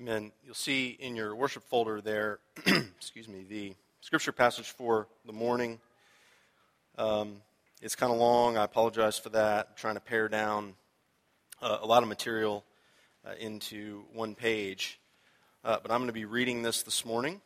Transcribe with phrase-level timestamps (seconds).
[0.00, 0.30] Amen.
[0.44, 5.80] You'll see in your worship folder there, excuse me, the scripture passage for the morning.
[6.96, 7.42] Um,
[7.82, 8.56] it's kind of long.
[8.56, 9.66] I apologize for that.
[9.70, 10.74] I'm trying to pare down
[11.60, 12.64] uh, a lot of material
[13.26, 15.00] uh, into one page.
[15.64, 17.40] Uh, but I'm going to be reading this this morning.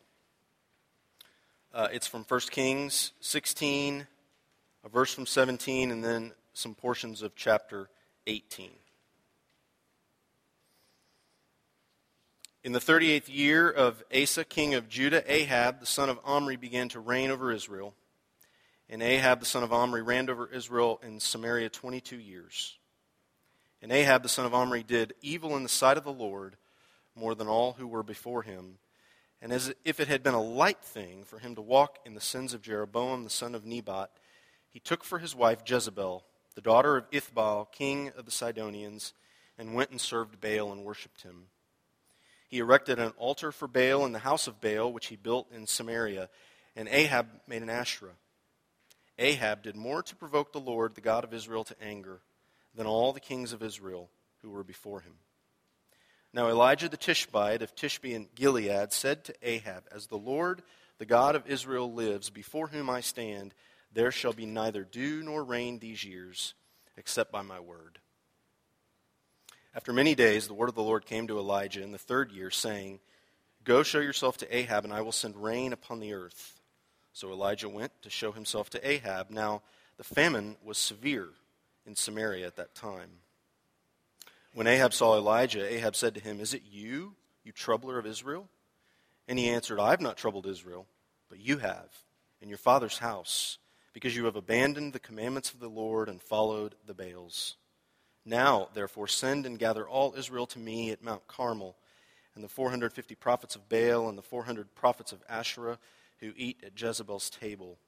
[1.73, 4.07] Uh, it's from 1 Kings 16,
[4.84, 7.89] a verse from 17, and then some portions of chapter
[8.27, 8.73] 18.
[12.65, 16.89] In the 38th year of Asa, king of Judah, Ahab, the son of Omri, began
[16.91, 17.93] to reign over Israel.
[18.89, 22.79] And Ahab, the son of Omri, reigned over Israel in Samaria 22 years.
[23.83, 26.57] And Ahab, the son of Omri, did evil in the sight of the Lord
[27.17, 28.79] more than all who were before him.
[29.41, 32.20] And as if it had been a light thing for him to walk in the
[32.20, 34.12] sins of Jeroboam, the son of Nebat,
[34.69, 36.22] he took for his wife Jezebel,
[36.55, 39.14] the daughter of Ethbaal, king of the Sidonians,
[39.58, 41.47] and went and served Baal and worshipped him.
[42.53, 45.67] He erected an altar for Baal in the house of Baal, which he built in
[45.67, 46.28] Samaria,
[46.77, 48.19] and Ahab made an Asherah.
[49.19, 52.20] Ahab did more to provoke the Lord, the God of Israel, to anger
[52.75, 54.11] than all the kings of Israel
[54.42, 55.14] who were before him.
[56.34, 60.62] Now Elijah the Tishbite of Tishbe in Gilead said to Ahab, As the Lord,
[60.98, 63.55] the God of Israel, lives, before whom I stand,
[63.91, 66.53] there shall be neither dew nor rain these years,
[66.98, 67.98] except by my word.
[69.75, 72.51] After many days, the word of the Lord came to Elijah in the third year,
[72.51, 73.01] saying,
[73.65, 76.61] Go show yourself to Ahab, and I will send rain upon the earth.
[77.12, 79.31] So Elijah went to show himself to Ahab.
[79.31, 79.62] Now,
[79.97, 81.28] the famine was severe
[81.87, 83.11] in Samaria at that time.
[84.53, 88.48] When Ahab saw Elijah, Ahab said to him, Is it you, you troubler of Israel?
[89.27, 90.87] And he answered, I have not troubled Israel,
[91.31, 91.89] but you have,
[92.43, 93.56] in your father's house,
[93.95, 97.56] because you have abandoned the commandments of the Lord and followed the Baals.
[98.25, 101.77] Now, therefore, send and gather all Israel to me at Mount Carmel,
[102.34, 105.78] and the 450 prophets of Baal and the 400 prophets of Asherah
[106.20, 107.78] who eat at Jezebel's table.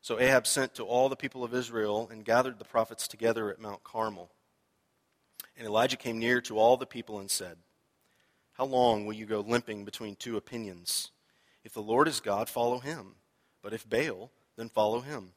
[0.00, 3.60] So Ahab sent to all the people of Israel and gathered the prophets together at
[3.60, 4.30] Mount Carmel.
[5.56, 7.56] And Elijah came near to all the people and said,
[8.52, 11.10] How long will you go limping between two opinions?
[11.64, 13.16] If the Lord is God, follow him.
[13.62, 15.32] But if Baal, then follow him.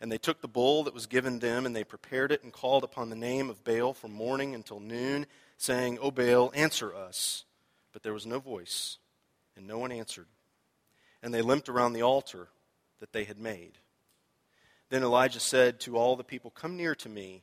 [0.00, 2.84] And they took the bull that was given them, and they prepared it and called
[2.84, 5.26] upon the name of Baal from morning until noon,
[5.56, 7.44] saying, O Baal, answer us.
[7.92, 8.98] But there was no voice,
[9.56, 10.26] and no one answered.
[11.22, 12.48] And they limped around the altar
[13.00, 13.78] that they had made.
[14.88, 17.42] Then Elijah said to all the people, Come near to me.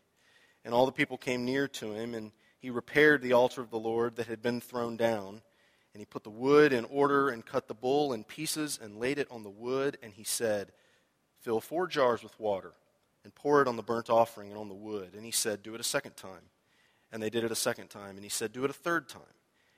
[0.63, 3.77] And all the people came near to him, and he repaired the altar of the
[3.77, 5.41] Lord that had been thrown down.
[5.93, 9.19] And he put the wood in order and cut the bull in pieces and laid
[9.19, 9.97] it on the wood.
[10.01, 10.72] And he said,
[11.45, 12.72] Fill four jars with water
[13.23, 15.13] and pour it on the burnt offering and on the wood.
[15.13, 16.50] And he said, Do it a second time.
[17.11, 18.16] And they did it a second time.
[18.16, 19.22] And he said, Do it a third time.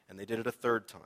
[0.07, 1.01] And they did it a third time.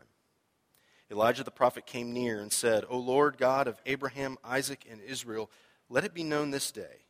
[1.10, 5.50] Elijah the prophet came near and said, O Lord God of Abraham, Isaac, and Israel,
[5.90, 7.06] let it be known this day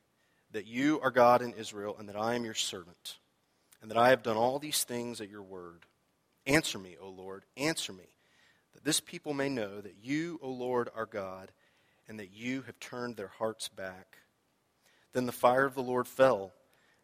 [0.54, 3.18] that you are God in Israel, and that I am your servant,
[3.82, 5.86] and that I have done all these things at your word.
[6.46, 8.16] Answer me, O Lord, answer me,
[8.74, 11.52] that this people may know that you, O Lord, are God
[12.12, 14.18] and that you have turned their hearts back.
[15.14, 16.52] Then the fire of the Lord fell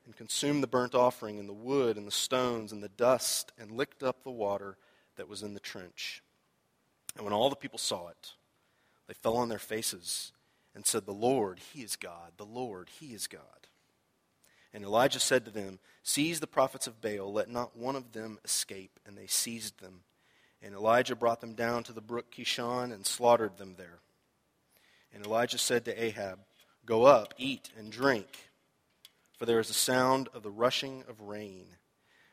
[0.03, 3.72] and consumed the burnt offering and the wood and the stones and the dust and
[3.72, 4.75] licked up the water
[5.16, 6.22] that was in the trench.
[7.16, 8.34] And when all the people saw it,
[9.07, 10.34] they fell on their faces
[10.75, 12.34] and said, The Lord, He is God.
[12.35, 13.41] The Lord, He is God.
[14.74, 18.39] And Elijah said to them, Seize the prophets of Baal, let not one of them
[18.44, 19.00] escape.
[19.06, 20.01] And they seized them.
[20.62, 24.00] And Elijah brought them down to the brook Kishon and slaughtered them there.
[25.13, 26.40] And Elijah said to Ahab,
[26.85, 28.50] Go up, eat, and drink,
[29.38, 31.68] for there is a sound of the rushing of rain.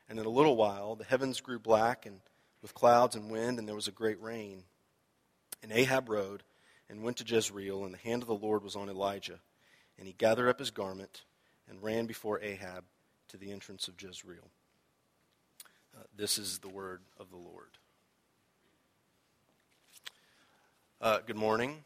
[0.09, 2.21] And in a little while the heavens grew black and
[2.63, 4.65] with clouds and wind, and there was a great rain.
[5.63, 6.43] And Ahab rode
[6.89, 9.41] and went to Jezreel, and the hand of the Lord was on Elijah.
[9.99, 11.25] And he gathered up his garment
[11.69, 12.85] and ran before Ahab
[13.29, 14.49] to the entrance of Jezreel.
[15.95, 17.69] Uh, this is the word of the Lord.
[21.01, 21.85] Uh, good morning.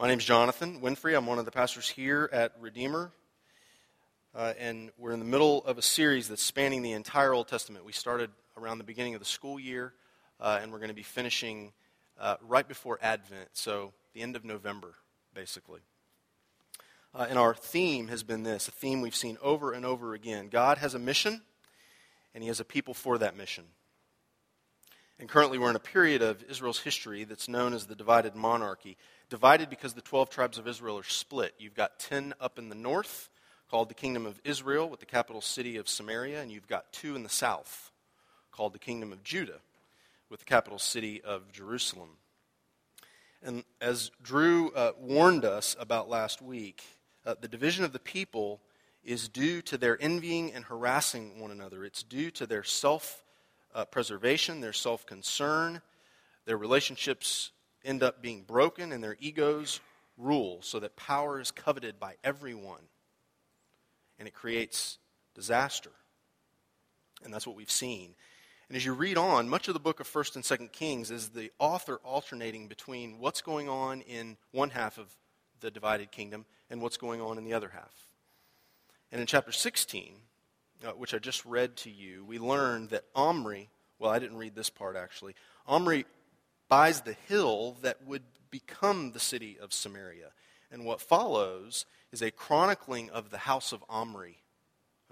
[0.00, 1.16] My name is Jonathan Winfrey.
[1.16, 3.10] I'm one of the pastors here at Redeemer.
[4.32, 7.84] Uh, and we're in the middle of a series that's spanning the entire Old Testament.
[7.84, 9.92] We started around the beginning of the school year,
[10.38, 11.72] uh, and we're going to be finishing
[12.20, 14.94] uh, right before Advent, so the end of November,
[15.34, 15.80] basically.
[17.12, 20.48] Uh, and our theme has been this a theme we've seen over and over again
[20.48, 21.42] God has a mission,
[22.36, 23.64] and He has a people for that mission.
[25.18, 28.96] And currently, we're in a period of Israel's history that's known as the divided monarchy.
[29.30, 31.54] Divided because the 12 tribes of Israel are split.
[31.58, 33.28] You've got 10 up in the north,
[33.70, 37.14] called the Kingdom of Israel, with the capital city of Samaria, and you've got two
[37.14, 37.90] in the south,
[38.50, 39.60] called the Kingdom of Judah,
[40.30, 42.16] with the capital city of Jerusalem.
[43.42, 46.82] And as Drew uh, warned us about last week,
[47.26, 48.60] uh, the division of the people
[49.04, 51.84] is due to their envying and harassing one another.
[51.84, 53.22] It's due to their self
[53.74, 55.82] uh, preservation, their self concern.
[56.46, 57.50] Their relationships
[57.88, 59.80] end up being broken, and their egos
[60.18, 62.82] rule so that power is coveted by everyone.
[64.18, 64.98] And it creates
[65.34, 65.90] disaster.
[67.24, 68.14] And that's what we've seen.
[68.68, 71.30] And as you read on, much of the book of 1st and 2nd Kings is
[71.30, 75.06] the author alternating between what's going on in one half of
[75.60, 77.94] the divided kingdom and what's going on in the other half.
[79.10, 80.16] And in chapter 16,
[80.84, 84.54] uh, which I just read to you, we learned that Omri, well, I didn't read
[84.54, 85.34] this part actually,
[85.66, 86.04] Omri
[86.68, 90.30] buys the hill that would become the city of Samaria.
[90.70, 94.38] And what follows is a chronicling of the house of Omri.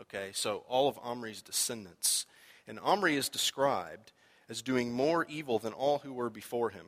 [0.01, 2.27] Okay, so all of Omri's descendants.
[2.67, 4.13] And Omri is described
[4.49, 6.87] as doing more evil than all who were before him.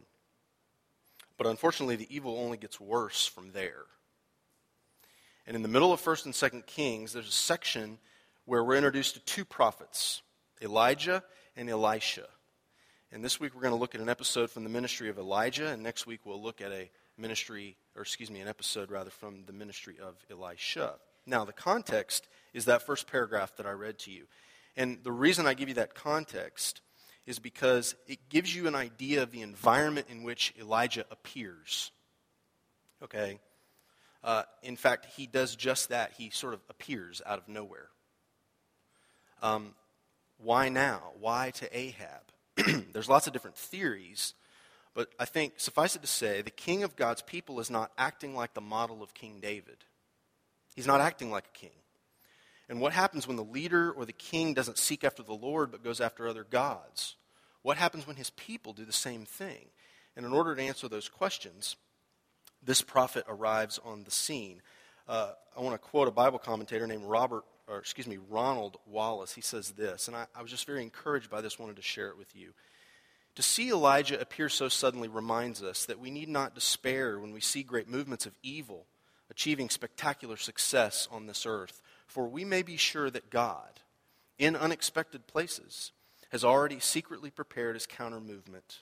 [1.36, 3.84] But unfortunately, the evil only gets worse from there.
[5.46, 7.98] And in the middle of 1st and 2nd Kings, there's a section
[8.44, 10.22] where we're introduced to two prophets,
[10.60, 11.22] Elijah
[11.56, 12.26] and Elisha.
[13.10, 15.68] And this week we're going to look at an episode from the ministry of Elijah,
[15.68, 19.44] and next week we'll look at a ministry, or excuse me, an episode rather from
[19.46, 20.96] the ministry of Elisha.
[21.24, 24.26] Now, the context is that first paragraph that I read to you.
[24.76, 26.82] And the reason I give you that context
[27.24, 31.90] is because it gives you an idea of the environment in which Elijah appears.
[33.02, 33.38] Okay?
[34.22, 36.12] Uh, in fact, he does just that.
[36.18, 37.88] He sort of appears out of nowhere.
[39.40, 39.74] Um,
[40.36, 41.12] why now?
[41.18, 42.32] Why to Ahab?
[42.92, 44.34] There's lots of different theories,
[44.94, 48.34] but I think, suffice it to say, the king of God's people is not acting
[48.34, 49.84] like the model of King David.
[50.74, 51.70] He's not acting like a king.
[52.68, 55.82] And what happens when the leader or the king doesn't seek after the Lord but
[55.82, 57.16] goes after other gods?
[57.62, 59.66] What happens when his people do the same thing?
[60.16, 61.76] And in order to answer those questions,
[62.62, 64.62] this prophet arrives on the scene.
[65.06, 69.34] Uh, I want to quote a Bible commentator named Robert, or excuse me, Ronald Wallace.
[69.34, 72.08] He says this, and I, I was just very encouraged by this, wanted to share
[72.08, 72.52] it with you.
[73.34, 77.40] To see Elijah appear so suddenly reminds us that we need not despair when we
[77.40, 78.86] see great movements of evil
[79.30, 83.80] achieving spectacular success on this earth for we may be sure that God,
[84.38, 85.92] in unexpected places,
[86.30, 88.80] has already secretly prepared his counter movement.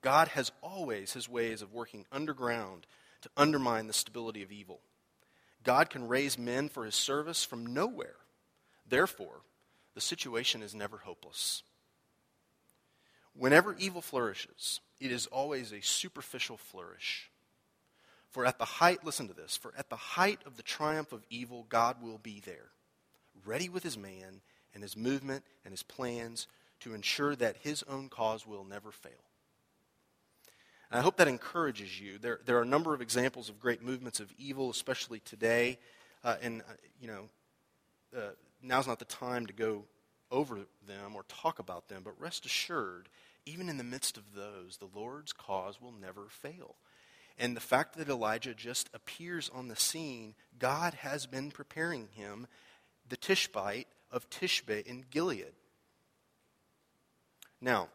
[0.00, 2.86] God has always his ways of working underground
[3.22, 4.80] to undermine the stability of evil.
[5.64, 8.16] God can raise men for his service from nowhere.
[8.88, 9.40] Therefore,
[9.94, 11.62] the situation is never hopeless.
[13.34, 17.30] Whenever evil flourishes, it is always a superficial flourish.
[18.30, 21.24] For at the height, listen to this, for at the height of the triumph of
[21.30, 22.70] evil, God will be there,
[23.44, 24.42] ready with his man
[24.74, 26.46] and his movement and his plans
[26.80, 29.12] to ensure that his own cause will never fail.
[30.94, 32.18] And I hope that encourages you.
[32.18, 35.80] There, there are a number of examples of great movements of evil, especially today.
[36.22, 37.28] Uh, and, uh, you know,
[38.16, 38.30] uh,
[38.62, 39.86] now's not the time to go
[40.30, 43.08] over them or talk about them, but rest assured,
[43.44, 46.76] even in the midst of those, the Lord's cause will never fail.
[47.40, 52.46] And the fact that Elijah just appears on the scene, God has been preparing him,
[53.08, 55.54] the Tishbite of Tishbe in Gilead.
[57.60, 57.88] Now,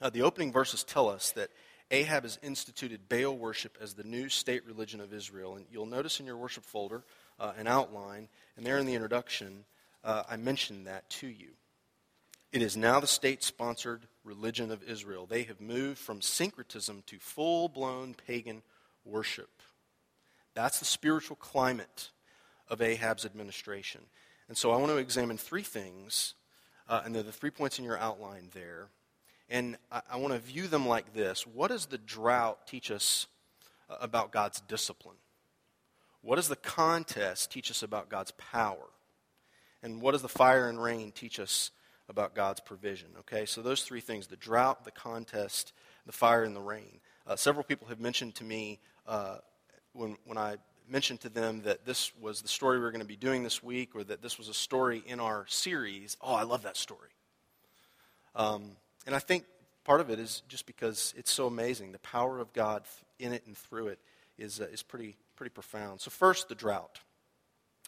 [0.00, 1.50] uh, the opening verses tell us that
[1.90, 5.56] Ahab has instituted Baal worship as the new state religion of Israel.
[5.56, 7.04] And you'll notice in your worship folder
[7.38, 9.64] uh, an outline, and there in the introduction,
[10.02, 11.50] uh, I mentioned that to you.
[12.52, 15.26] It is now the state sponsored religion of Israel.
[15.26, 18.62] They have moved from syncretism to full blown pagan
[19.04, 19.50] worship.
[20.54, 22.10] That's the spiritual climate
[22.68, 24.00] of Ahab's administration.
[24.48, 26.34] And so I want to examine three things,
[26.88, 28.88] uh, and they're the three points in your outline there.
[29.48, 33.26] And I, I want to view them like this What does the drought teach us
[33.88, 35.16] uh, about God's discipline?
[36.22, 38.88] What does the contest teach us about God's power?
[39.82, 41.70] And what does the fire and rain teach us
[42.08, 43.08] about God's provision.
[43.20, 45.72] Okay, so those three things the drought, the contest,
[46.04, 47.00] the fire, and the rain.
[47.26, 49.38] Uh, several people have mentioned to me uh,
[49.92, 50.56] when, when I
[50.88, 53.62] mentioned to them that this was the story we were going to be doing this
[53.62, 56.16] week or that this was a story in our series.
[56.20, 57.10] Oh, I love that story.
[58.36, 58.76] Um,
[59.06, 59.44] and I think
[59.84, 61.92] part of it is just because it's so amazing.
[61.92, 62.82] The power of God
[63.18, 64.00] in it and through it
[64.36, 66.00] is, uh, is pretty, pretty profound.
[66.00, 67.00] So, first, the drought.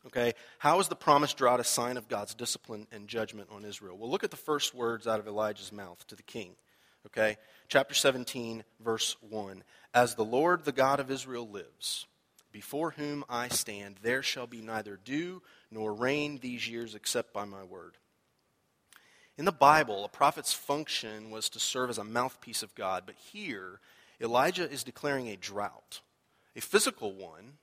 [0.07, 3.99] Okay, how is the promised drought a sign of God's discipline and judgment on Israel?
[3.99, 6.55] Well, look at the first words out of Elijah's mouth to the king.
[7.07, 7.37] Okay,
[7.69, 9.65] chapter 17, verse 1.
[9.93, 12.07] As the Lord, the God of Israel, lives,
[12.53, 17.45] before whom I stand, there shall be neither dew nor rain these years except by
[17.45, 17.97] my word.
[19.39, 23.15] In the Bible, a prophet's function was to serve as a mouthpiece of God, but
[23.15, 23.79] here,
[24.21, 26.01] Elijah is declaring a drought,
[26.57, 27.59] a physical one,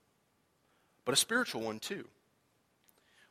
[1.03, 2.05] but a spiritual one too.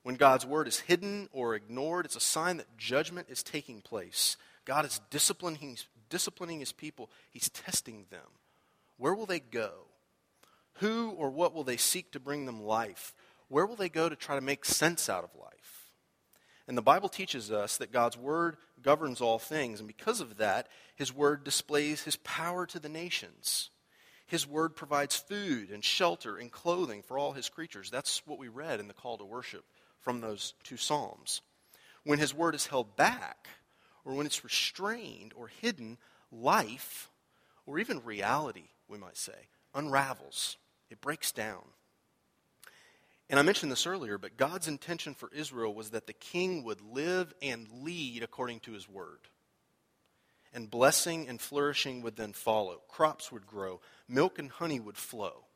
[0.02, 4.36] When God's word is hidden or ignored, it's a sign that judgment is taking place.
[4.66, 5.78] God is disciplining,
[6.10, 8.28] disciplining his people, he's testing them.
[8.98, 9.70] Where will they go?
[10.74, 13.14] Who or what will they seek to bring them life?
[13.48, 15.83] Where will they go to try to make sense out of life?
[16.66, 20.68] And the Bible teaches us that God's word governs all things, and because of that,
[20.96, 23.70] his word displays his power to the nations.
[24.26, 27.90] His word provides food and shelter and clothing for all his creatures.
[27.90, 29.64] That's what we read in the call to worship
[30.00, 31.42] from those two Psalms.
[32.04, 33.48] When his word is held back,
[34.04, 35.98] or when it's restrained or hidden,
[36.30, 37.10] life,
[37.66, 40.56] or even reality, we might say, unravels.
[40.90, 41.62] It breaks down.
[43.34, 46.80] And I mentioned this earlier, but God's intention for Israel was that the king would
[46.80, 49.18] live and lead according to his word.
[50.52, 52.82] And blessing and flourishing would then follow.
[52.86, 55.46] Crops would grow, milk and honey would flow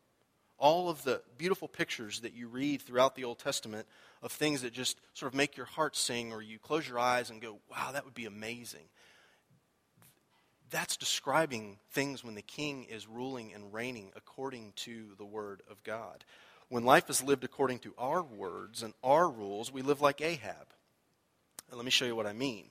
[0.59, 3.87] all of the beautiful pictures that you read throughout the Old Testament
[4.25, 7.31] of things that just sort of make your heart sing, or you close your eyes
[7.31, 8.89] and go, wow, that would be amazing.
[10.71, 15.85] That's describing things when the king is ruling and reigning according to the word of
[15.85, 16.25] God.
[16.69, 20.67] When life is lived according to our words and our rules, we live like Ahab.
[21.69, 22.71] And let me show you what I mean.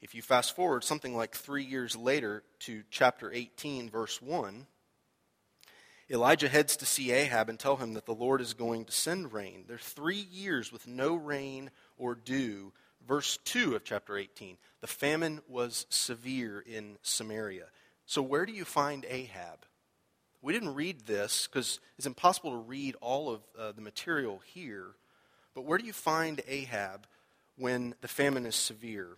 [0.00, 4.66] If you fast forward something like three years later to chapter 18, verse 1,
[6.10, 9.32] Elijah heads to see Ahab and tell him that the Lord is going to send
[9.32, 9.64] rain.
[9.66, 12.72] There are three years with no rain or dew.
[13.06, 17.68] Verse 2 of chapter 18 the famine was severe in Samaria.
[18.04, 19.64] So, where do you find Ahab?
[20.44, 24.88] We didn't read this because it's impossible to read all of uh, the material here.
[25.54, 27.06] But where do you find Ahab
[27.56, 29.16] when the famine is severe?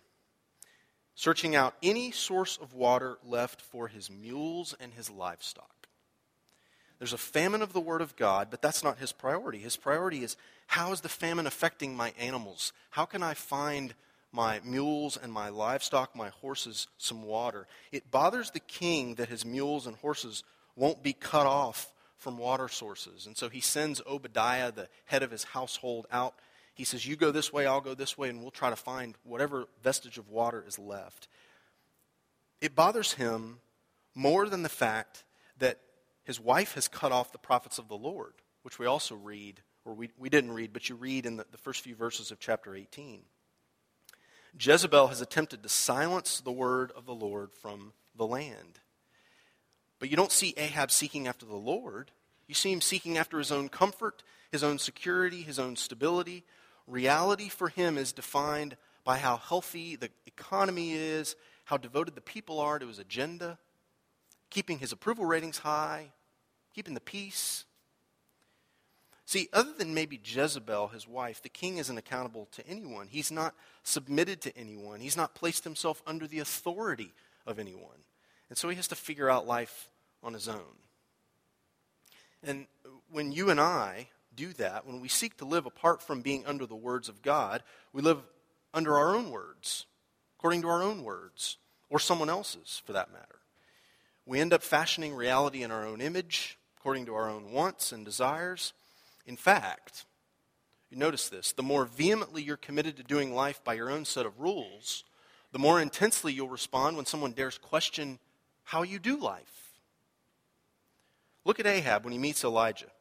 [1.15, 5.89] Searching out any source of water left for his mules and his livestock.
[6.97, 9.57] There's a famine of the Word of God, but that's not his priority.
[9.57, 12.71] His priority is how is the famine affecting my animals?
[12.91, 13.95] How can I find
[14.31, 17.67] my mules and my livestock, my horses, some water?
[17.91, 20.45] It bothers the king that his mules and horses
[20.77, 23.25] won't be cut off from water sources.
[23.25, 26.35] And so he sends Obadiah, the head of his household, out.
[26.73, 29.15] He says, You go this way, I'll go this way, and we'll try to find
[29.23, 31.27] whatever vestige of water is left.
[32.61, 33.59] It bothers him
[34.15, 35.23] more than the fact
[35.59, 35.79] that
[36.23, 39.93] his wife has cut off the prophets of the Lord, which we also read, or
[39.93, 42.75] we, we didn't read, but you read in the, the first few verses of chapter
[42.75, 43.21] 18.
[44.59, 48.79] Jezebel has attempted to silence the word of the Lord from the land.
[49.99, 52.11] But you don't see Ahab seeking after the Lord.
[52.47, 56.43] You see him seeking after his own comfort, his own security, his own stability.
[56.85, 61.35] Reality for him is defined by how healthy the economy is,
[61.65, 63.57] how devoted the people are to his agenda,
[64.49, 66.11] keeping his approval ratings high,
[66.73, 67.65] keeping the peace.
[69.25, 73.07] See, other than maybe Jezebel, his wife, the king isn't accountable to anyone.
[73.07, 75.01] He's not submitted to anyone.
[75.01, 77.13] He's not placed himself under the authority
[77.45, 78.05] of anyone.
[78.49, 79.89] And so he has to figure out life
[80.23, 80.77] on his own.
[82.43, 82.67] And
[83.11, 86.65] when you and I do that, when we seek to live apart from being under
[86.65, 88.19] the words of God, we live
[88.73, 89.85] under our own words,
[90.37, 91.57] according to our own words,
[91.89, 93.39] or someone else's for that matter.
[94.25, 98.05] We end up fashioning reality in our own image, according to our own wants and
[98.05, 98.73] desires.
[99.25, 100.05] In fact,
[100.89, 104.25] you notice this the more vehemently you're committed to doing life by your own set
[104.25, 105.03] of rules,
[105.51, 108.19] the more intensely you'll respond when someone dares question
[108.67, 109.71] how you do life.
[111.45, 112.91] Look at Ahab when he meets Elijah.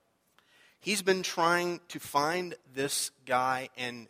[0.81, 4.09] He's been trying to find this guy and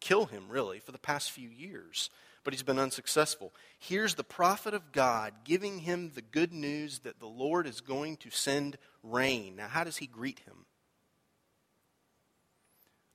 [0.00, 2.10] kill him, really, for the past few years
[2.48, 3.52] but he's been unsuccessful.
[3.78, 8.16] Here's the prophet of God giving him the good news that the Lord is going
[8.16, 9.56] to send rain.
[9.56, 10.64] Now, how does he greet him?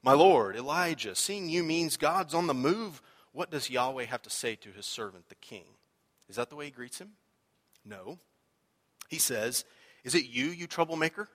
[0.04, 3.02] My Lord, Elijah, seeing you means God's on the move.
[3.32, 5.66] What does Yahweh have to say to his servant, the king?
[6.30, 7.14] Is that the way he greets him?
[7.86, 8.18] No.
[9.10, 9.66] He says,
[10.04, 11.28] Is it you, you troublemaker?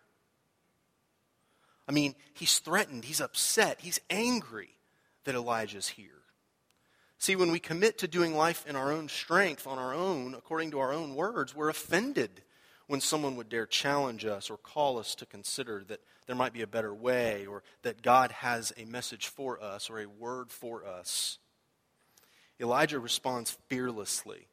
[1.89, 4.71] I mean, he's threatened, he's upset, he's angry
[5.25, 6.11] that Elijah's here.
[7.17, 10.71] See, when we commit to doing life in our own strength, on our own, according
[10.73, 12.43] to our own words, we're offended
[12.87, 16.63] when someone would dare challenge us or call us to consider that there might be
[16.63, 20.85] a better way or that God has a message for us or a word for
[20.85, 21.39] us.
[22.61, 24.48] Elijah responds fearlessly.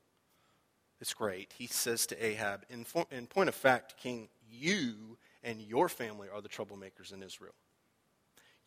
[1.02, 1.54] It's great.
[1.58, 6.42] He says to Ahab, in, in point of fact, King, you and your family are
[6.42, 7.54] the troublemakers in Israel.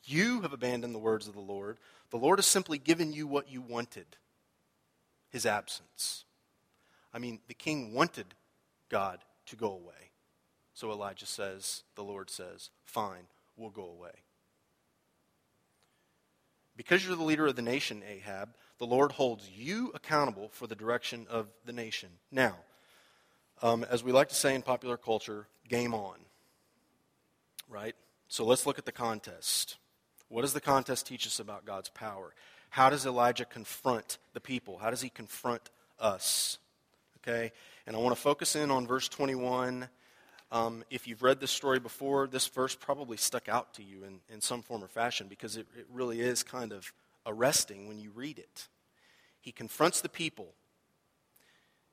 [0.05, 1.79] You have abandoned the words of the Lord.
[2.11, 4.07] The Lord has simply given you what you wanted.
[5.31, 6.25] his absence.
[7.13, 8.27] I mean, the king wanted
[8.89, 10.11] God to go away.
[10.75, 14.23] So Elijah says, the Lord says, Fine, we'll go away.
[16.77, 20.77] Because you're the leader of the nation, Ahab, the Lord holds you accountable for the
[20.77, 22.11] direction of the nation.
[22.31, 22.57] Now,
[23.63, 26.17] um, as we like to say in popular culture, game on.
[27.69, 27.97] Right?
[28.29, 29.77] So let's look at the contest.
[30.29, 32.35] What does the contest teach us about God's power?
[32.71, 34.79] How does Elijah confront the people?
[34.79, 36.59] How does he confront us?
[37.19, 37.53] Okay?
[37.87, 39.89] And I want to focus in on verse 21.
[40.51, 44.21] Um, if you've read this story before, this verse probably stuck out to you in,
[44.33, 46.93] in some form or fashion because it, it really is kind of
[47.29, 48.67] arresting when you read it.
[49.41, 50.55] He confronts the people.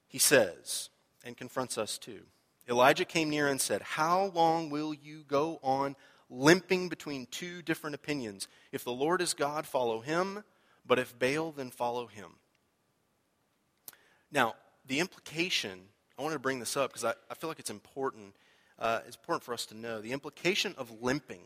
[0.08, 0.90] He says,
[1.24, 2.22] and confronts us too.
[2.68, 5.96] Elijah came near and said, How long will you go on
[6.30, 8.48] limping between two different opinions?
[8.72, 10.44] If the Lord is God, follow him,
[10.86, 12.38] but if Baal, then follow him.
[14.32, 14.56] Now,
[14.88, 15.80] the implication,
[16.18, 18.36] I wanted to bring this up because I, I feel like it's important.
[18.78, 21.42] Uh, it's important for us to know the implication of limping,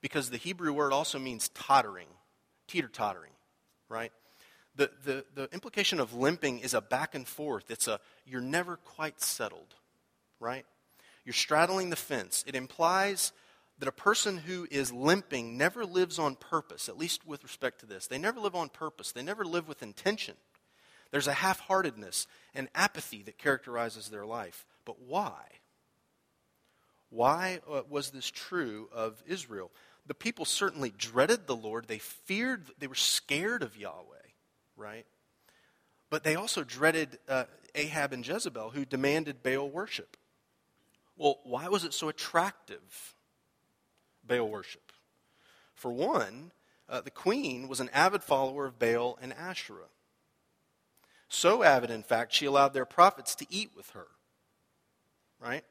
[0.00, 2.08] because the Hebrew word also means tottering,
[2.66, 3.32] teeter tottering,
[3.88, 4.12] right?
[4.76, 7.70] The, the, the implication of limping is a back and forth.
[7.70, 9.74] It's a you're never quite settled,
[10.38, 10.66] right?
[11.24, 12.44] You're straddling the fence.
[12.46, 13.32] It implies
[13.78, 17.86] that a person who is limping never lives on purpose, at least with respect to
[17.86, 18.06] this.
[18.06, 20.34] They never live on purpose, they never live with intention.
[21.10, 24.66] There's a half heartedness and apathy that characterizes their life.
[24.84, 25.44] But why?
[27.10, 29.70] Why uh, was this true of Israel?
[30.06, 31.88] The people certainly dreaded the Lord.
[31.88, 34.28] They feared, they were scared of Yahweh,
[34.76, 35.06] right?
[36.10, 37.44] But they also dreaded uh,
[37.74, 40.16] Ahab and Jezebel, who demanded Baal worship.
[41.16, 43.14] Well, why was it so attractive
[44.26, 44.92] Baal worship.
[45.74, 46.52] For one,
[46.88, 49.90] uh, the queen was an avid follower of Baal and Asherah.
[51.28, 54.06] So avid, in fact, she allowed their prophets to eat with her.
[55.40, 55.64] Right?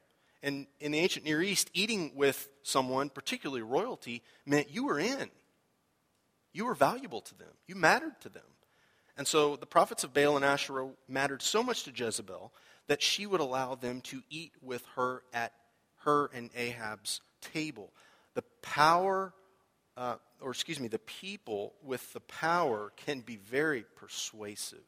[0.46, 5.32] And in the ancient Near East, eating with someone, particularly royalty, meant you were in.
[6.54, 7.50] You were valuable to them.
[7.66, 8.44] You mattered to them.
[9.18, 12.54] And so the prophets of Baal and Asherah mattered so much to Jezebel
[12.86, 15.52] that she would allow them to eat with her at
[16.04, 17.92] her and Ahab's table
[18.36, 19.34] the power,
[19.98, 24.80] uh, or excuse me, the people with the power can be very persuasive.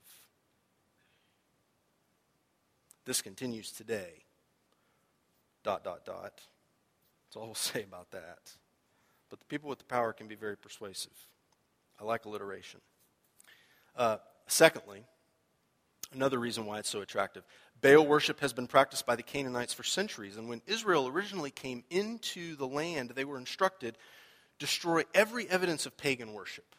[3.05, 4.26] This continues today.
[5.67, 6.31] Dot, dot, dot.
[6.31, 8.39] That's all we'll say about that.
[9.29, 11.11] But the people with the power can be very persuasive.
[11.99, 12.79] I like alliteration.
[13.93, 15.03] Uh, secondly,
[16.13, 17.43] another reason why it's so attractive
[17.81, 20.37] Baal worship has been practiced by the Canaanites for centuries.
[20.37, 23.97] And when Israel originally came into the land, they were instructed
[24.59, 26.76] destroy every evidence of pagan worship.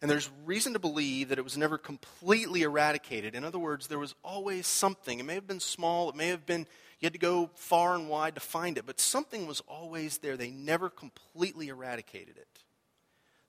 [0.00, 3.34] And there's reason to believe that it was never completely eradicated.
[3.34, 5.18] In other words, there was always something.
[5.18, 6.66] It may have been small, it may have been,
[7.00, 10.36] you had to go far and wide to find it, but something was always there.
[10.36, 12.62] They never completely eradicated it.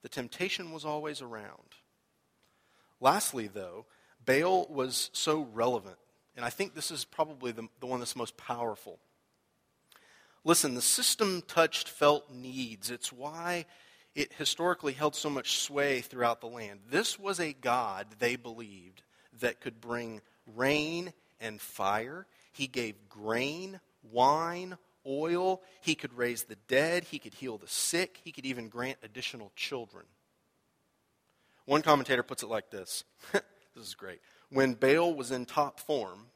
[0.03, 1.75] The temptation was always around.
[3.01, 3.85] Lastly, though,
[4.25, 5.97] Baal was so relevant
[6.37, 8.99] and I think this is probably the, the one that's most powerful.
[10.43, 12.91] Listen, the system touched felt needs.
[12.91, 13.65] It's why
[14.17, 16.79] it historically held so much sway throughout the land.
[16.89, 19.03] This was a God, they believed,
[19.41, 20.21] that could bring
[20.55, 22.25] rain and fire.
[22.51, 23.79] He gave grain,
[24.11, 25.61] wine, oil.
[25.81, 27.03] He could raise the dead.
[27.03, 28.19] He could heal the sick.
[28.23, 30.05] He could even grant additional children.
[31.65, 33.43] One commentator puts it like this this
[33.87, 34.19] is great.
[34.49, 36.31] When Baal was in top form,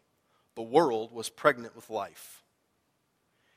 [0.54, 2.44] the world was pregnant with life.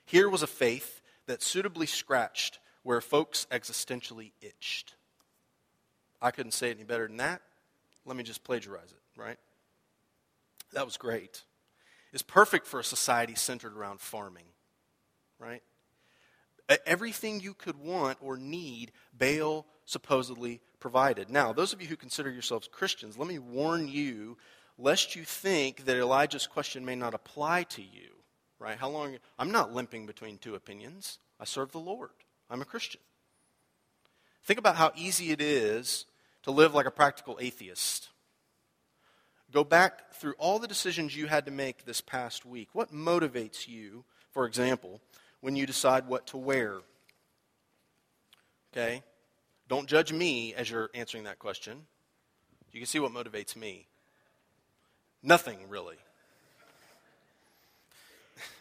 [0.07, 4.95] Here was a faith that suitably scratched where folks existentially itched.
[6.23, 7.43] I couldn't say it any better than that.
[8.07, 9.39] Let me just plagiarize it, right?
[10.73, 11.43] That was great.
[12.13, 14.45] It's perfect for a society centered around farming,
[15.41, 15.63] right?
[16.87, 21.29] Everything you could want or need, Baal supposedly provided.
[21.29, 24.37] Now, those of you who consider yourselves Christians, let me warn you
[24.79, 28.11] lest you think that Elijah's question may not apply to you.
[28.59, 28.79] Right?
[28.79, 29.19] How long?
[29.39, 31.19] I'm not limping between two opinions.
[31.39, 32.11] I serve the Lord.
[32.51, 33.01] I'm a Christian.
[34.45, 36.05] Think about how easy it is
[36.43, 38.11] to live like a practical atheist.
[39.53, 42.69] Go back through all the decisions you had to make this past week.
[42.73, 45.01] What motivates you, for example,
[45.41, 46.81] when you decide what to wear?
[48.73, 49.03] Okay?
[49.69, 51.87] Don't judge me as you're answering that question.
[52.73, 53.87] You can see what motivates me.
[55.23, 55.97] Nothing, really.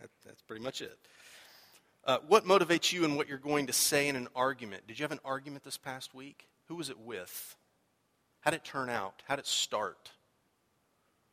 [0.00, 0.98] that, that's pretty much it.
[2.04, 4.86] Uh, what motivates you in what you're going to say in an argument?
[4.86, 6.48] Did you have an argument this past week?
[6.68, 7.56] Who was it with?
[8.40, 9.22] How did it turn out?
[9.28, 10.10] How did it start?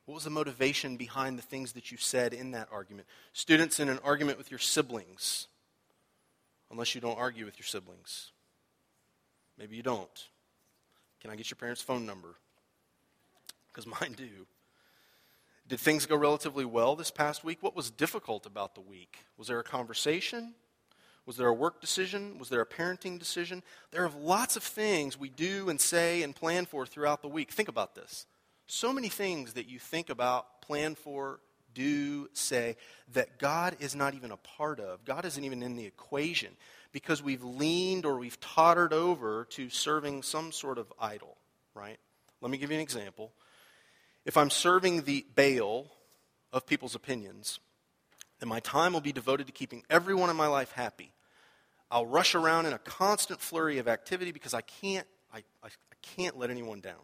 [0.06, 3.08] What was the motivation behind the things that you said in that argument?
[3.34, 5.48] Students in an argument with your siblings,
[6.72, 8.32] unless you don't argue with your siblings.
[9.58, 10.28] Maybe you don't.
[11.22, 12.36] Can I get your parents' phone number?
[13.68, 14.46] Because mine do.
[15.70, 17.60] Did things go relatively well this past week?
[17.62, 19.20] What was difficult about the week?
[19.38, 20.56] Was there a conversation?
[21.28, 22.40] Was there a work decision?
[22.40, 23.62] Was there a parenting decision?
[23.92, 27.52] There are lots of things we do and say and plan for throughout the week.
[27.52, 28.26] Think about this.
[28.66, 31.40] So many things that you think about, plan for,
[31.76, 32.76] do, say,
[33.14, 35.06] that God is not even a part of.
[35.06, 36.58] God isn't even in the equation
[36.92, 41.38] because we've leaned or we've tottered over to serving some sort of idol,
[41.76, 42.00] right?
[42.42, 43.34] Let me give you an example.
[44.26, 45.88] If I'm serving the Baal
[46.52, 47.60] of people's opinions,
[48.40, 51.12] then my time will be devoted to keeping everyone in my life happy.
[51.92, 55.96] I'll rush around in a constant flurry of activity because I can't, I, I, I
[56.02, 57.02] can't let anyone down.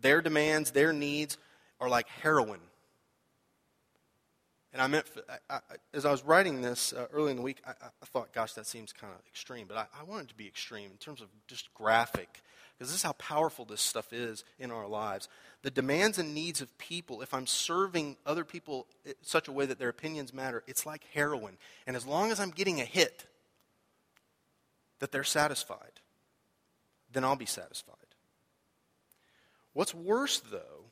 [0.00, 1.38] Their demands, their needs
[1.80, 2.60] are like heroin.
[4.72, 5.06] And I meant,
[5.48, 5.60] I, I,
[5.94, 7.72] as I was writing this uh, early in the week, I,
[8.06, 9.66] thought, gosh, that seems kind of extreme.
[9.66, 12.42] But I, wanted it to be extreme in terms of just graphic,
[12.76, 15.28] because this is how powerful this stuff is in our lives.
[15.62, 18.86] The demands and needs of people, if I'm serving other people
[19.22, 21.56] such a way that their opinions matter, it's like heroin.
[21.86, 23.26] And as long as I'm getting a hit,
[24.98, 26.00] that they're satisfied,
[27.12, 27.96] then I'll be satisfied.
[29.72, 30.86] What's worse, though,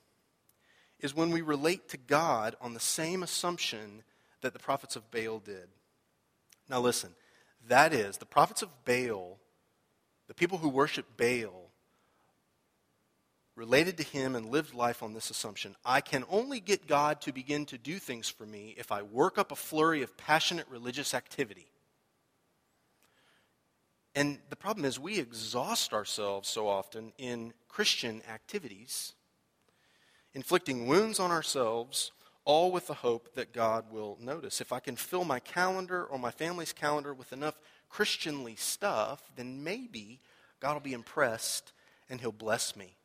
[1.00, 4.02] is when we relate to God on the same assumption
[4.40, 5.68] that the prophets of Baal did.
[6.68, 7.14] Now, listen,
[7.68, 9.38] that is, the prophets of Baal,
[10.28, 11.63] the people who worship Baal,
[13.56, 17.32] related to him and lived life on this assumption I can only get God to
[17.32, 21.14] begin to do things for me if I work up a flurry of passionate religious
[21.14, 21.66] activity.
[24.14, 29.12] And the problem is, we exhaust ourselves so often in Christian activities,
[30.34, 32.12] inflicting wounds on ourselves,
[32.44, 34.60] all with the hope that God will notice.
[34.60, 39.64] If I can fill my calendar or my family's calendar with enough Christianly stuff, then
[39.64, 40.20] maybe
[40.60, 41.72] God will be impressed
[42.08, 42.96] and He'll bless me.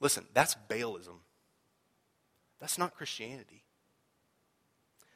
[0.00, 1.20] Listen, that's Baalism.
[2.60, 3.64] That's not Christianity.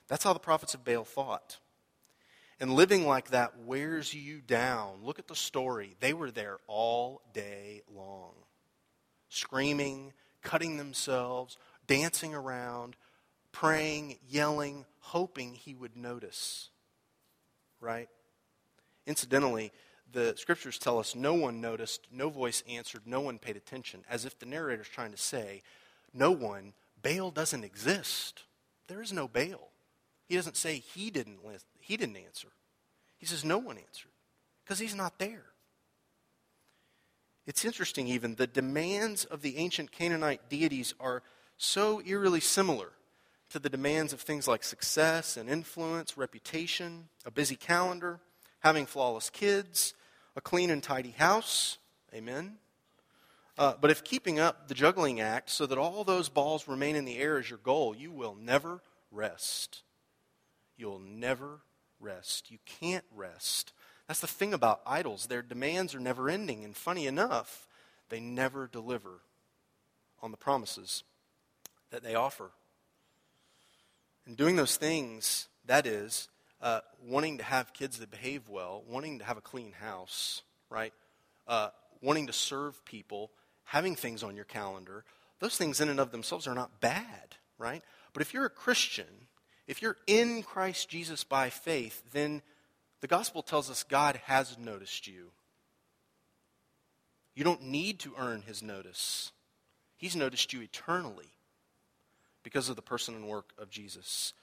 [0.08, 1.58] That's how the prophets of Baal thought.
[2.60, 4.98] And living like that wears you down.
[5.02, 5.96] Look at the story.
[6.00, 8.32] They were there all day long,
[9.28, 12.96] screaming, cutting themselves, dancing around,
[13.50, 16.68] praying, yelling, hoping he would notice.
[17.80, 18.08] Right?
[19.06, 19.72] Incidentally,
[20.12, 24.24] the scriptures tell us no one noticed, no voice answered, no one paid attention, as
[24.24, 25.62] if the narrator is trying to say,
[26.12, 28.44] no one, Baal doesn't exist.
[28.88, 29.70] There is no Baal.
[30.28, 31.38] He doesn't say he didn't,
[31.80, 32.48] he didn't answer.
[33.18, 34.10] He says no one answered
[34.64, 35.44] because he's not there.
[37.46, 41.22] It's interesting, even, the demands of the ancient Canaanite deities are
[41.56, 42.90] so eerily similar
[43.50, 48.20] to the demands of things like success and influence, reputation, a busy calendar,
[48.60, 49.94] having flawless kids,
[50.36, 51.78] a clean and tidy house.
[52.14, 52.56] Amen.
[53.58, 57.04] Uh, but if keeping up the juggling act so that all those balls remain in
[57.04, 59.82] the air is your goal, you will never rest.
[60.76, 61.60] You'll never
[62.00, 62.50] rest.
[62.50, 63.72] You can't rest.
[64.08, 65.26] That's the thing about idols.
[65.26, 66.64] Their demands are never ending.
[66.64, 67.66] And funny enough,
[68.08, 69.20] they never deliver
[70.22, 71.04] on the promises
[71.90, 72.50] that they offer.
[74.26, 76.28] And doing those things, that is,
[76.62, 80.94] uh, wanting to have kids that behave well, wanting to have a clean house, right?
[81.46, 81.68] Uh,
[82.00, 83.30] wanting to serve people,
[83.64, 85.04] having things on your calendar,
[85.40, 87.82] those things in and of themselves are not bad, right?
[88.12, 89.06] But if you're a Christian
[89.66, 92.42] if you're in Christ Jesus by faith, then
[93.00, 95.30] the gospel tells us God has noticed you.
[97.34, 99.32] You don't need to earn his notice.
[99.96, 101.32] He's noticed you eternally
[102.42, 104.34] because of the person and work of Jesus.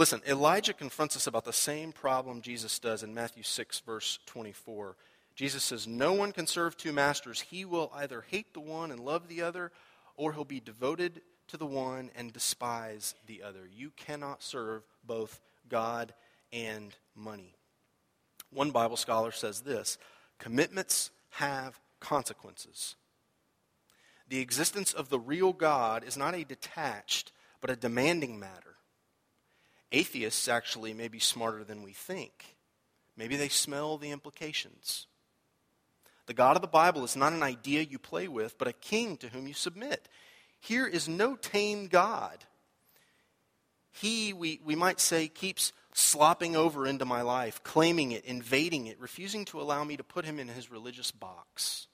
[0.00, 4.96] Listen, Elijah confronts us about the same problem Jesus does in Matthew 6, verse 24.
[5.34, 7.42] Jesus says, No one can serve two masters.
[7.42, 9.72] He will either hate the one and love the other,
[10.16, 13.68] or he'll be devoted to the one and despise the other.
[13.70, 16.14] You cannot serve both God
[16.50, 17.52] and money.
[18.50, 19.98] One Bible scholar says this
[20.38, 22.96] commitments have consequences.
[24.30, 28.76] The existence of the real God is not a detached, but a demanding matter.
[29.92, 32.56] Atheists actually may be smarter than we think.
[33.16, 35.06] Maybe they smell the implications.
[36.26, 39.16] The God of the Bible is not an idea you play with, but a king
[39.18, 40.08] to whom you submit.
[40.60, 42.44] Here is no tame God.
[43.92, 49.00] He, we, we might say, keeps slopping over into my life, claiming it, invading it,
[49.00, 51.88] refusing to allow me to put him in his religious box.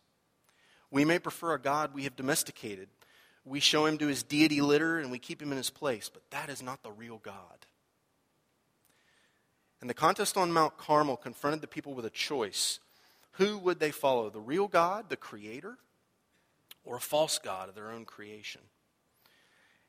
[0.90, 2.88] We may prefer a God we have domesticated.
[3.44, 6.30] We show him to his deity litter and we keep him in his place, but
[6.30, 7.66] that is not the real God.
[9.86, 12.80] And the contest on Mount Carmel confronted the people with a choice.
[13.34, 15.78] Who would they follow, the real God, the creator,
[16.84, 18.62] or a false God of their own creation?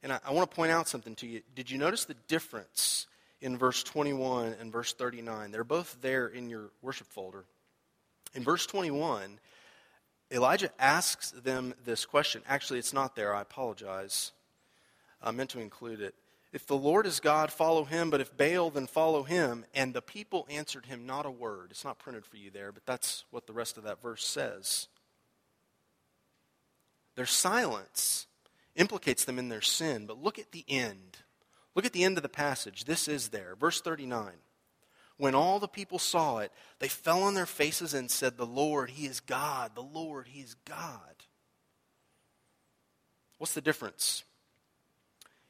[0.04, 1.42] And I, I want to point out something to you.
[1.56, 3.08] Did you notice the difference
[3.42, 5.50] in verse 21 and verse 39?
[5.50, 7.46] They're both there in your worship folder.
[8.36, 9.40] In verse 21,
[10.32, 12.44] Elijah asks them this question.
[12.48, 13.34] Actually, it's not there.
[13.34, 14.32] I apologize.
[15.24, 16.14] I meant to include it.
[16.54, 19.66] If the Lord is God, follow him, but if Baal, then follow him.
[19.74, 21.68] And the people answered him not a word.
[21.72, 24.88] It's not printed for you there, but that's what the rest of that verse says.
[27.16, 28.28] Their silence
[28.76, 31.18] implicates them in their sin, but look at the end.
[31.76, 32.86] Look at the end of the passage.
[32.86, 33.56] This is there.
[33.60, 34.32] Verse 39.
[35.18, 38.92] When all the people saw it, they fell on their faces and said, The Lord,
[38.92, 39.72] He is God.
[39.76, 41.16] The Lord, He is God.
[43.38, 44.24] What's the difference?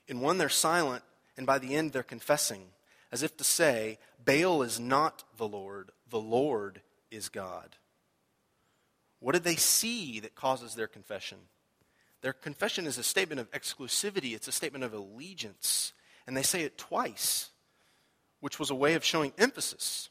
[0.08, 1.04] In one, they're silent,
[1.36, 2.64] and by the end, they're confessing,
[3.12, 7.76] as if to say, Baal is not the Lord, the Lord is God.
[9.20, 11.38] What did they see that causes their confession?
[12.22, 15.94] Their confession is a statement of exclusivity, it's a statement of allegiance.
[16.26, 17.50] And they say it twice,
[18.42, 20.10] which was a way of showing emphasis.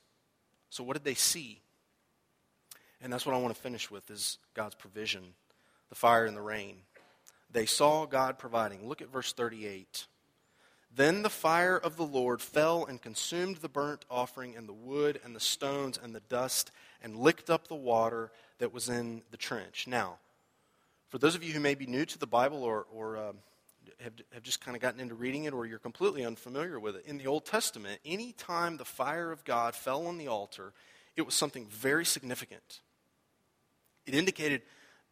[0.71, 1.61] So, what did they see?
[3.03, 5.23] And that's what I want to finish with is God's provision,
[5.91, 6.77] the fire and the rain.
[7.57, 8.87] They saw God providing.
[8.87, 10.09] Look at verse 38.
[10.95, 15.19] Then the fire of the Lord fell and consumed the burnt offering and the wood
[15.25, 16.71] and the stones and the dust
[17.03, 19.87] and licked up the water that was in the trench.
[19.87, 20.19] Now,
[21.09, 23.37] for those of you who may be new to the Bible or, or um,
[24.01, 27.07] have, have just kind of gotten into reading it or you're completely unfamiliar with it,
[27.07, 30.75] in the Old Testament, any time the fire of God fell on the altar,
[31.17, 32.83] it was something very significant.
[34.05, 34.61] It indicated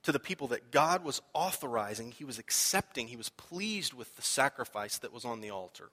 [0.04, 4.22] to the people that God was authorizing, He was accepting, He was pleased with the
[4.22, 5.90] sacrifice that was on the altar.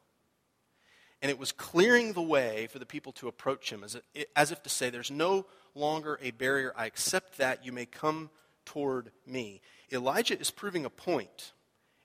[1.21, 3.99] And it was clearing the way for the people to approach Him as,
[4.35, 5.45] as if to say, There's no
[5.75, 6.73] longer a barrier.
[6.75, 7.65] I accept that.
[7.65, 8.29] You may come
[8.65, 9.61] toward me.
[9.91, 11.53] Elijah is proving a point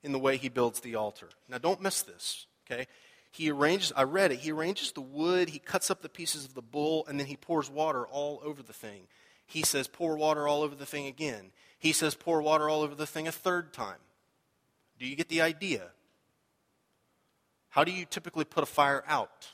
[0.02, 1.28] in the way he builds the altar.
[1.48, 2.86] Now, don't miss this, okay?
[3.30, 6.54] He arranges, I read it, he arranges the wood, he cuts up the pieces of
[6.54, 9.08] the bull, and then he pours water all over the thing.
[9.46, 11.50] He says, pour water all over the thing again.
[11.78, 13.98] He says, pour water all over the thing a third time.
[14.98, 15.90] Do you get the idea?
[17.68, 19.48] How do you typically put a fire out?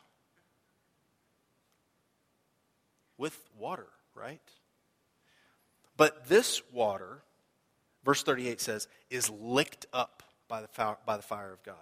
[3.18, 4.40] With water, right?
[5.96, 7.22] But this water
[8.04, 11.76] verse 38 says, is licked up by the, fire, by the fire of God.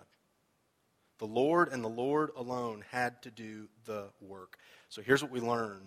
[1.19, 4.57] The Lord and the Lord alone had to do the work.
[4.89, 5.81] So here's what we learn.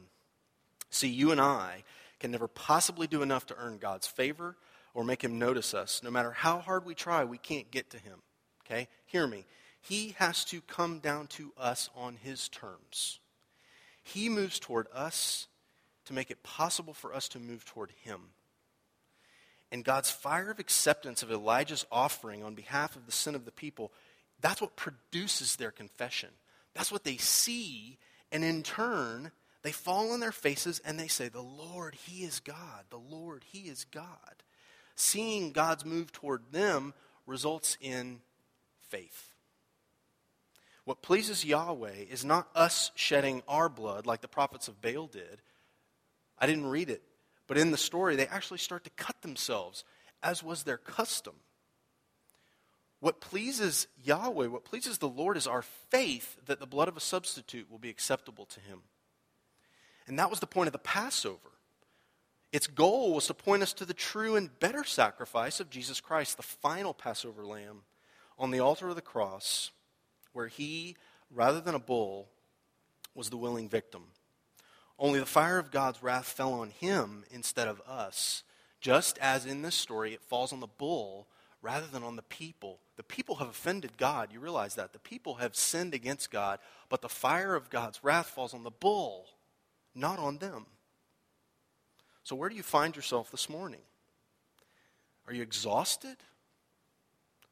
[0.90, 1.84] See, you and I
[2.24, 4.56] can never possibly do enough to earn God's favor
[4.94, 6.00] or make him notice us.
[6.02, 8.20] No matter how hard we try, we can't get to him.
[8.66, 8.88] Okay?
[9.06, 9.44] Hear me.
[9.82, 13.20] He has to come down to us on his terms.
[14.02, 15.48] He moves toward us
[16.06, 18.22] to make it possible for us to move toward him.
[19.70, 23.52] And God's fire of acceptance of Elijah's offering on behalf of the sin of the
[23.52, 23.92] people,
[24.40, 26.30] that's what produces their confession.
[26.74, 27.98] That's what they see.
[28.32, 29.34] And in turn,
[29.64, 32.86] they fall on their faces and they say, The Lord, He is God.
[32.90, 34.44] The Lord, He is God.
[34.96, 36.94] Seeing God's move toward them
[37.26, 38.20] results in
[38.90, 39.34] faith.
[40.86, 45.42] What pleases Yahweh is not us shedding our blood like the prophets of Baal did.
[46.38, 47.02] I didn't read it
[47.48, 49.84] but in the story, they actually start to cut themselves,
[50.22, 51.36] as was their custom.
[53.00, 57.02] What pleases Yahweh, what pleases the Lord, is our faith that the blood of a
[57.02, 58.80] substitute will be acceptable to him.
[60.08, 61.50] And that was the point of the Passover.
[62.52, 66.38] Its goal was to point us to the true and better sacrifice of Jesus Christ,
[66.38, 67.82] the final Passover lamb
[68.38, 69.72] on the altar of the cross,
[70.34, 70.96] where he,
[71.32, 72.30] rather than a bull,
[73.16, 74.04] was the willing victim.
[75.00, 78.44] Only the fire of God's wrath fell on him instead of us.
[78.80, 81.28] Just as in this story, it falls on the bull
[81.62, 82.80] rather than on the people.
[82.98, 84.30] The people have offended God.
[84.32, 84.94] You realize that.
[84.94, 88.70] The people have sinned against God, but the fire of God's wrath falls on the
[88.70, 89.26] bull,
[89.96, 90.66] not on them.
[92.24, 93.82] So, where do you find yourself this morning?
[95.28, 96.18] Are you exhausted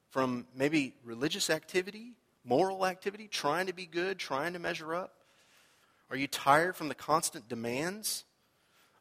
[0.10, 5.14] from maybe religious activity, moral activity, trying to be good, trying to measure up?
[6.10, 8.26] Are you tired from the constant demands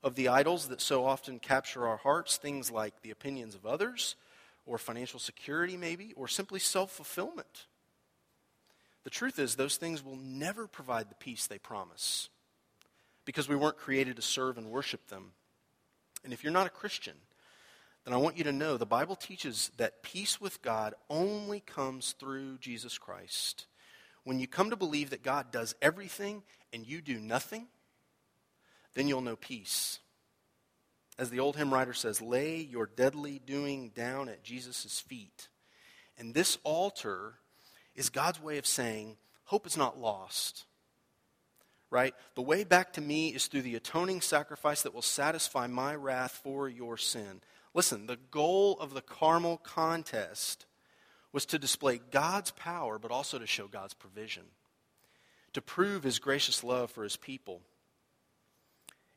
[0.02, 2.36] of the idols that so often capture our hearts?
[2.36, 4.16] Things like the opinions of others,
[4.66, 7.66] or financial security, maybe, or simply self fulfillment.
[9.02, 12.28] The truth is, those things will never provide the peace they promise
[13.24, 15.32] because we weren't created to serve and worship them.
[16.24, 17.14] And if you're not a Christian,
[18.04, 22.12] then I want you to know the Bible teaches that peace with God only comes
[22.12, 23.66] through Jesus Christ.
[24.24, 27.66] When you come to believe that God does everything and you do nothing,
[28.94, 29.98] then you'll know peace.
[31.18, 35.48] As the old hymn writer says, lay your deadly doing down at Jesus' feet.
[36.18, 37.34] And this altar
[37.94, 40.64] is God's way of saying, hope is not lost.
[41.90, 42.14] Right?
[42.36, 46.40] The way back to me is through the atoning sacrifice that will satisfy my wrath
[46.42, 47.40] for your sin.
[47.74, 50.66] Listen, the goal of the Carmel contest
[51.32, 54.44] was to display God's power, but also to show God's provision,
[55.52, 57.60] to prove his gracious love for his people.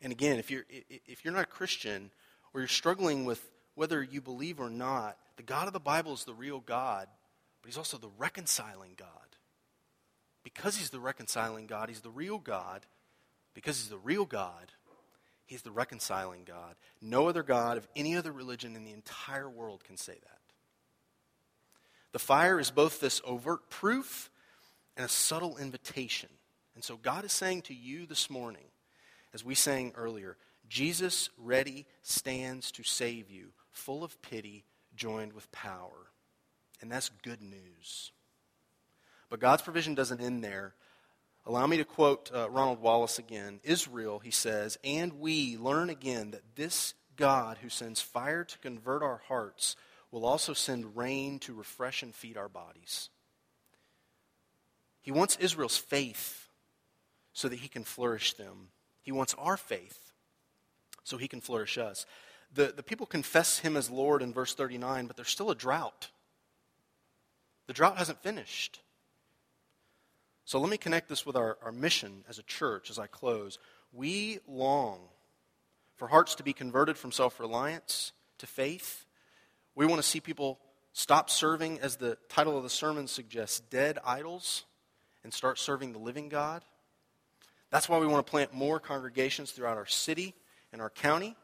[0.01, 2.11] And again, if you're, if you're not a Christian
[2.53, 6.25] or you're struggling with whether you believe or not, the God of the Bible is
[6.25, 7.07] the real God,
[7.61, 9.09] but he's also the reconciling God.
[10.43, 12.85] Because he's the reconciling God, he's the real God.
[13.53, 14.71] Because he's the real God,
[15.45, 16.75] He's the reconciling God.
[17.01, 20.39] No other God of any other religion in the entire world can say that.
[22.11, 24.29] The fire is both this overt proof
[24.95, 26.29] and a subtle invitation.
[26.75, 28.65] And so God is saying to you this morning,
[29.33, 30.37] as we sang earlier,
[30.69, 34.63] Jesus ready stands to save you, full of pity,
[34.95, 36.11] joined with power.
[36.81, 38.11] And that's good news.
[39.33, 40.75] But God's provision doesn't end there.
[41.47, 43.61] Allow me to quote uh, Ronald Wallace again.
[43.63, 49.01] Israel, he says, and we learn again that this God who sends fire to convert
[49.01, 49.75] our hearts
[50.11, 53.09] will also send rain to refresh and feed our bodies.
[55.01, 56.47] He wants Israel's faith
[57.33, 58.67] so that he can flourish them.
[59.01, 60.11] He wants our faith
[61.03, 62.05] so he can flourish us.
[62.53, 66.11] The, the people confess him as Lord in verse 39, but there's still a drought.
[67.65, 68.79] The drought hasn't finished.
[70.45, 73.59] So let me connect this with our, our mission as a church as I close.
[73.91, 74.99] We long
[75.95, 79.05] for hearts to be converted from self reliance to faith.
[79.75, 80.59] We want to see people
[80.91, 84.65] stop serving, as the title of the sermon suggests, dead idols
[85.23, 86.63] and start serving the living God.
[87.69, 90.35] That's why we want to plant more congregations throughout our city
[90.71, 91.35] and our county.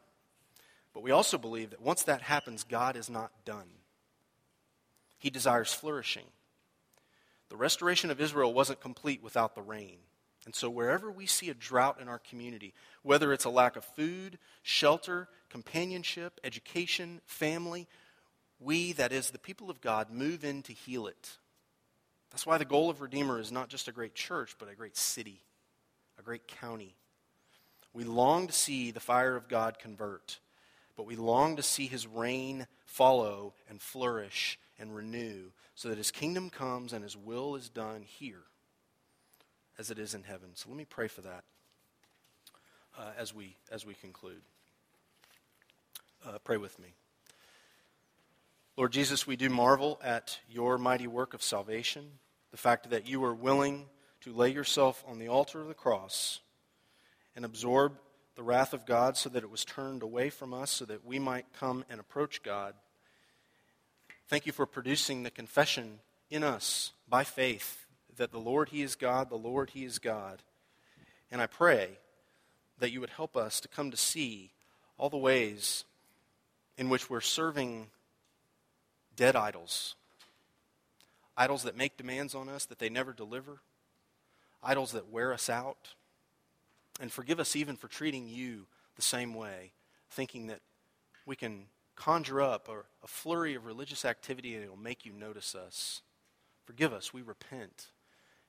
[0.92, 3.66] But we also believe that once that happens, God is not done.
[5.18, 6.24] He desires flourishing.
[7.50, 9.98] The restoration of Israel wasn't complete without the rain.
[10.46, 13.84] And so, wherever we see a drought in our community, whether it's a lack of
[13.84, 17.86] food, shelter, companionship, education, family,
[18.58, 21.36] we, that is, the people of God, move in to heal it.
[22.30, 24.96] That's why the goal of Redeemer is not just a great church, but a great
[24.96, 25.42] city,
[26.18, 26.94] a great county.
[27.92, 30.38] We long to see the fire of God convert,
[30.96, 36.10] but we long to see his rain follow and flourish and renew so that his
[36.10, 38.42] kingdom comes and his will is done here
[39.78, 40.50] as it is in heaven.
[40.54, 41.44] So let me pray for that
[42.98, 44.42] uh, as, we, as we conclude.
[46.26, 46.88] Uh, pray with me.
[48.76, 52.12] Lord Jesus, we do marvel at your mighty work of salvation,
[52.50, 53.86] the fact that you are willing
[54.22, 56.40] to lay yourself on the altar of the cross
[57.36, 57.98] and absorb
[58.36, 61.18] the wrath of God so that it was turned away from us so that we
[61.18, 62.74] might come and approach God
[64.30, 65.98] Thank you for producing the confession
[66.30, 67.84] in us by faith
[68.16, 70.44] that the Lord, He is God, the Lord, He is God.
[71.32, 71.98] And I pray
[72.78, 74.52] that you would help us to come to see
[74.96, 75.84] all the ways
[76.78, 77.88] in which we're serving
[79.16, 79.96] dead idols.
[81.36, 83.58] Idols that make demands on us that they never deliver.
[84.62, 85.94] Idols that wear us out.
[87.00, 89.72] And forgive us even for treating you the same way,
[90.08, 90.60] thinking that
[91.26, 91.64] we can
[92.00, 96.00] conjure up a, a flurry of religious activity and it will make you notice us.
[96.64, 97.88] Forgive us, we repent,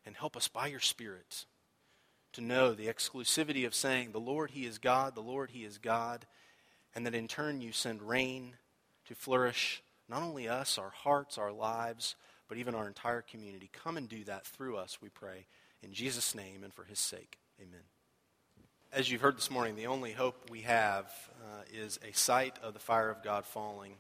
[0.06, 1.46] and help us by your Spirit
[2.32, 5.78] to know the exclusivity of saying, The Lord, He is God, the Lord, He is
[5.78, 6.26] God,
[6.96, 8.54] and that in turn you send rain
[9.08, 12.16] to flourish not only us, our hearts, our lives,
[12.48, 13.70] but even our entire community.
[13.74, 15.46] Come and do that through us, we pray.
[15.84, 17.38] In Jesus' name and for His sake.
[17.62, 17.82] Amen
[18.94, 21.06] as you've heard this morning, the only hope we have
[21.42, 23.94] uh, is a sight of the fire of God falling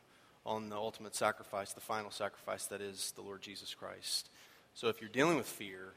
[0.45, 4.29] on the ultimate sacrifice, the final sacrifice that is the Lord Jesus Christ.
[4.73, 5.93] So if you're dealing with fear,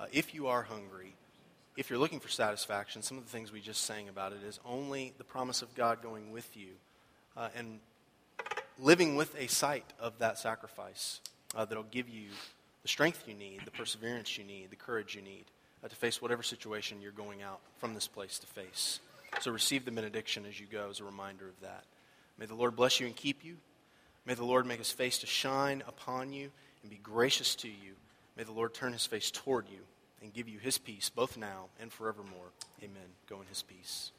[0.00, 1.14] uh, if you are hungry,
[1.76, 4.58] if you're looking for satisfaction, some of the things we just sang about it is
[4.66, 6.70] only the promise of God going with you
[7.36, 7.78] uh, and
[8.76, 11.20] living with a sight of that sacrifice
[11.54, 12.26] uh, that'll give you
[12.82, 15.44] the strength you need, the perseverance you need, the courage you need
[15.82, 19.00] uh, to face whatever situation you're going out from this place to face.
[19.40, 21.84] So receive the benediction as you go as a reminder of that.
[22.38, 23.56] May the Lord bless you and keep you.
[24.26, 26.50] May the Lord make his face to shine upon you
[26.82, 27.94] and be gracious to you.
[28.36, 29.80] May the Lord turn his face toward you
[30.22, 32.52] and give you his peace both now and forevermore.
[32.82, 33.02] Amen.
[33.28, 34.12] Go in his peace.